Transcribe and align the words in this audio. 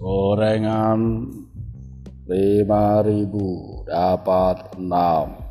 gorengan 0.00 1.28
lima 2.24 3.04
ribu 3.04 3.84
dapat 3.84 4.80
enam. 4.80 5.49